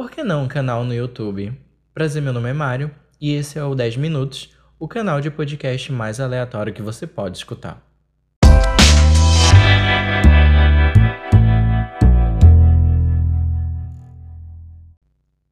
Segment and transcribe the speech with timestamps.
[0.00, 1.52] por que não um canal no YouTube?
[1.92, 5.92] Prazer, meu nome é Mário e esse é o 10 Minutos, o canal de podcast
[5.92, 7.86] mais aleatório que você pode escutar.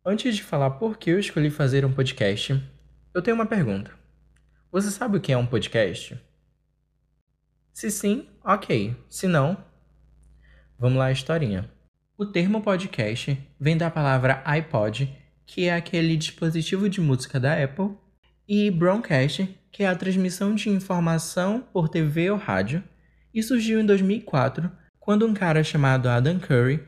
[0.03, 2.59] Antes de falar por que eu escolhi fazer um podcast,
[3.13, 3.91] eu tenho uma pergunta.
[4.73, 6.19] Você sabe o que é um podcast?
[7.75, 8.97] Se sim, ok.
[9.11, 9.59] Se não,
[10.79, 11.71] vamos lá a historinha.
[12.21, 15.09] O termo podcast vem da palavra iPod,
[15.47, 17.91] que é aquele dispositivo de música da Apple,
[18.49, 22.83] e broadcast, que é a transmissão de informação por TV ou rádio,
[23.33, 26.83] e surgiu em 2004, quando um cara chamado Adam Curry,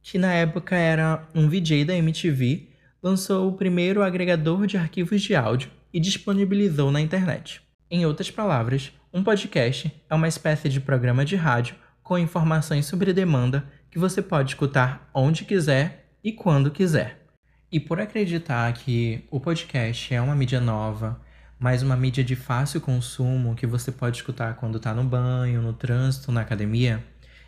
[0.00, 2.70] que na época era um VJ da MTV,
[3.02, 7.60] lançou o primeiro agregador de arquivos de áudio e disponibilizou na internet.
[7.90, 13.12] Em outras palavras, um podcast é uma espécie de programa de rádio com informações sobre
[13.12, 17.26] demanda que você pode escutar onde quiser e quando quiser.
[17.70, 21.20] E por acreditar que o podcast é uma mídia nova,
[21.58, 25.74] mas uma mídia de fácil consumo que você pode escutar quando está no banho, no
[25.74, 27.04] trânsito, na academia,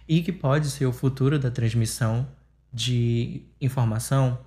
[0.06, 2.28] e que pode ser o futuro da transmissão
[2.70, 4.38] de informação,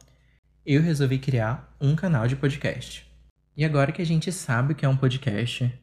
[0.63, 3.11] eu resolvi criar um canal de podcast.
[3.55, 5.73] E agora que a gente sabe o que é um podcast,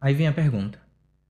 [0.00, 0.80] aí vem a pergunta: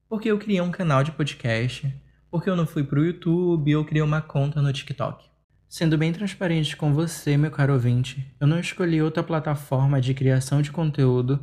[0.08, 1.92] por que eu criei um canal de podcast
[2.30, 5.24] porque eu não fui pro YouTube ou criei uma conta no TikTok.
[5.68, 10.60] Sendo bem transparente com você, meu caro ouvinte, eu não escolhi outra plataforma de criação
[10.60, 11.40] de conteúdo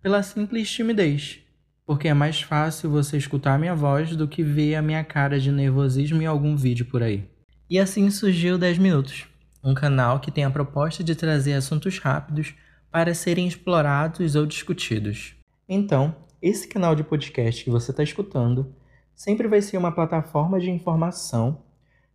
[0.00, 1.40] pela simples timidez,
[1.84, 5.38] porque é mais fácil você escutar a minha voz do que ver a minha cara
[5.38, 7.28] de nervosismo em algum vídeo por aí.
[7.68, 9.26] E assim surgiu 10 Minutos,
[9.62, 12.54] um canal que tem a proposta de trazer assuntos rápidos
[12.90, 15.34] para serem explorados ou discutidos.
[15.68, 18.74] Então, esse canal de podcast que você está escutando
[19.16, 21.62] sempre vai ser uma plataforma de informação,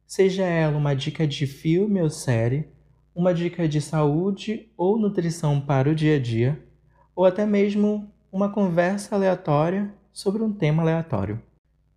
[0.06, 2.70] seja ela uma dica de filme ou série,
[3.14, 6.64] uma dica de saúde ou nutrição para o dia a dia,
[7.16, 11.42] ou até mesmo uma conversa aleatória sobre um tema aleatório.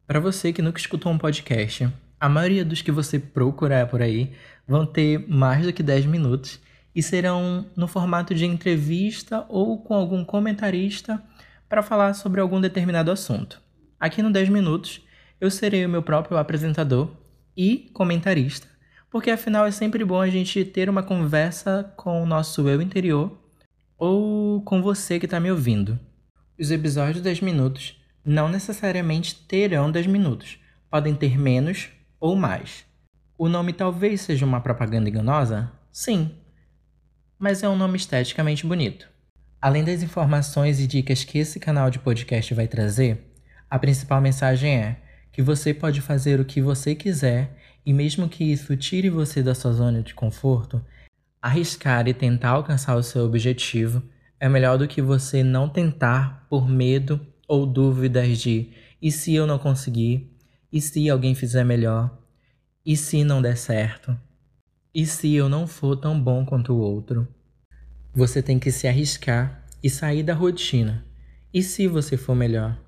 [0.07, 4.33] Para você que nunca escutou um podcast, a maioria dos que você procurar por aí
[4.67, 6.59] vão ter mais do que 10 minutos
[6.95, 11.23] e serão no formato de entrevista ou com algum comentarista
[11.69, 13.64] para falar sobre algum determinado assunto.
[14.05, 15.01] Aqui no 10 Minutos,
[15.41, 17.11] eu serei o meu próprio apresentador
[17.57, 18.69] e comentarista,
[19.11, 23.35] porque afinal é sempre bom a gente ter uma conversa com o nosso eu interior
[23.97, 25.99] ou com você que está me ouvindo.
[26.61, 30.59] Os episódios de 10 minutos não necessariamente terão 10 minutos,
[30.91, 31.89] podem ter menos
[32.21, 32.85] ou mais.
[33.39, 35.73] O nome talvez seja uma propaganda enganosa?
[35.91, 36.31] Sim,
[37.39, 39.09] mas é um nome esteticamente bonito.
[39.63, 43.31] Além das informações e dicas que esse canal de podcast vai trazer,
[43.75, 44.97] a principal mensagem é
[45.33, 49.53] que você pode fazer o que você quiser e, mesmo que isso tire você da
[49.53, 50.81] sua zona de conforto,
[51.43, 54.01] arriscar e tentar alcançar o seu objetivo
[54.39, 58.71] é melhor do que você não tentar por medo ou dúvidas de
[59.03, 60.33] e se eu não conseguir?
[60.73, 62.17] E se alguém fizer melhor?
[62.87, 64.17] E se não der certo?
[64.95, 67.27] E se eu não for tão bom quanto o outro?
[68.15, 71.05] Você tem que se arriscar e sair da rotina.
[71.53, 72.84] E se você for melhor?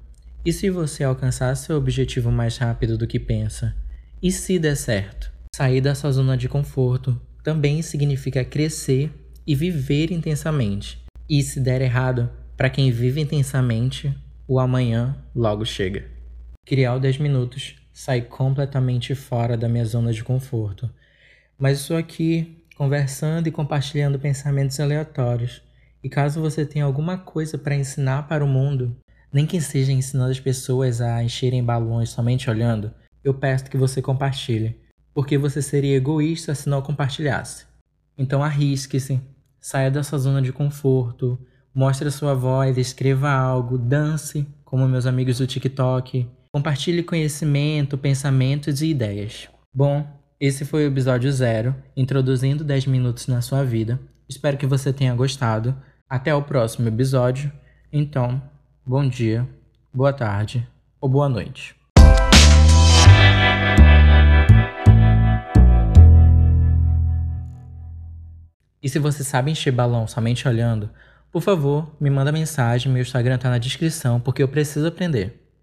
[0.46, 3.74] E se você alcançar seu objetivo mais rápido do que pensa?
[4.22, 5.32] E se der certo?
[5.52, 9.10] Sair da sua zona de conforto também significa crescer
[9.44, 11.04] e viver intensamente.
[11.28, 16.04] E se der errado, para quem vive intensamente, o amanhã logo chega.
[16.64, 20.88] Criar o 10 minutos sai completamente fora da minha zona de conforto.
[21.58, 25.60] Mas estou aqui conversando e compartilhando pensamentos aleatórios.
[26.04, 28.96] E caso você tenha alguma coisa para ensinar para o mundo,
[29.36, 32.90] nem que seja ensinando as pessoas a encherem balões somente olhando,
[33.22, 34.80] eu peço que você compartilhe,
[35.12, 37.66] porque você seria egoísta se não compartilhasse.
[38.16, 39.20] Então arrisque-se,
[39.60, 41.38] saia da sua zona de conforto,
[41.74, 48.80] mostre a sua voz, escreva algo, dance, como meus amigos do TikTok, compartilhe conhecimento, pensamentos
[48.80, 49.50] e ideias.
[49.70, 50.06] Bom,
[50.40, 54.00] esse foi o episódio zero, introduzindo 10 minutos na sua vida.
[54.26, 55.76] Espero que você tenha gostado.
[56.08, 57.52] Até o próximo episódio.
[57.92, 58.40] Então,
[58.88, 59.48] bom dia,
[59.92, 60.64] boa tarde
[61.00, 61.74] ou boa noite.
[68.80, 70.88] E se você sabe encher balão somente olhando,
[71.32, 75.45] por favor, me manda mensagem, meu Instagram tá na descrição, porque eu preciso aprender.